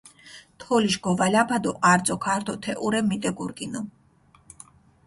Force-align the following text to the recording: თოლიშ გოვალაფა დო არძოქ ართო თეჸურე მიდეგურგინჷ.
თოლიშ 0.61 0.95
გოვალაფა 1.03 1.57
დო 1.63 1.71
არძოქ 1.91 2.23
ართო 2.33 2.53
თეჸურე 2.63 3.01
მიდეგურგინჷ. 3.09 3.81